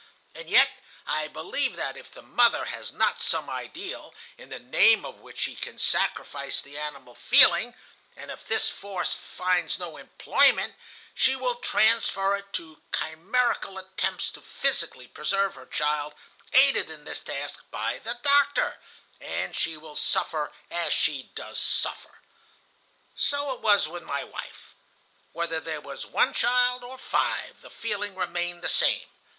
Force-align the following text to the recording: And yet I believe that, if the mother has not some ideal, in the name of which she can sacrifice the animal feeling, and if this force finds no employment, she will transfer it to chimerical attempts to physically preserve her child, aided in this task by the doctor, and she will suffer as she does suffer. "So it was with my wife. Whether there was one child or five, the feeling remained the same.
And 0.33 0.49
yet 0.49 0.67
I 1.05 1.27
believe 1.27 1.75
that, 1.75 1.95
if 1.95 2.11
the 2.11 2.23
mother 2.23 2.65
has 2.65 2.91
not 2.91 3.21
some 3.21 3.47
ideal, 3.51 4.15
in 4.35 4.49
the 4.49 4.57
name 4.57 5.05
of 5.05 5.19
which 5.19 5.41
she 5.41 5.53
can 5.55 5.77
sacrifice 5.77 6.59
the 6.59 6.75
animal 6.75 7.13
feeling, 7.13 7.75
and 8.15 8.31
if 8.31 8.47
this 8.47 8.67
force 8.67 9.13
finds 9.13 9.77
no 9.77 9.97
employment, 9.97 10.73
she 11.13 11.35
will 11.35 11.53
transfer 11.53 12.35
it 12.35 12.51
to 12.53 12.81
chimerical 12.91 13.77
attempts 13.77 14.31
to 14.31 14.41
physically 14.41 15.07
preserve 15.07 15.53
her 15.53 15.67
child, 15.67 16.15
aided 16.51 16.89
in 16.89 17.03
this 17.05 17.19
task 17.19 17.59
by 17.69 17.99
the 17.99 18.15
doctor, 18.23 18.79
and 19.19 19.55
she 19.55 19.77
will 19.77 19.95
suffer 19.95 20.51
as 20.71 20.93
she 20.93 21.29
does 21.35 21.59
suffer. 21.59 22.21
"So 23.15 23.53
it 23.53 23.59
was 23.59 23.87
with 23.87 24.01
my 24.01 24.23
wife. 24.23 24.73
Whether 25.31 25.59
there 25.59 25.79
was 25.79 26.07
one 26.07 26.33
child 26.33 26.83
or 26.83 26.97
five, 26.97 27.61
the 27.61 27.69
feeling 27.69 28.15
remained 28.15 28.63
the 28.63 28.67
same. 28.67 29.05